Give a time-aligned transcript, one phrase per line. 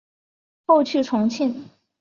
[0.65, 1.69] 后去重庆。